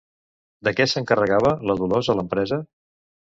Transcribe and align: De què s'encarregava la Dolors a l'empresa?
De 0.67 0.71
què 0.79 0.87
s'encarregava 0.93 1.51
la 1.73 1.77
Dolors 1.83 2.11
a 2.15 2.17
l'empresa? 2.21 2.61